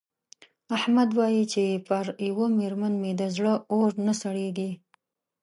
احمد 0.77 1.09
وايې 1.17 1.43
چې 1.53 1.63
پر 1.87 2.05
یوه 2.29 2.47
مېرمن 2.59 2.93
مې 3.01 3.11
د 3.19 3.21
زړه 3.35 3.53
اور 3.73 3.91
نه 4.05 4.13
سړېږي. 4.21 4.71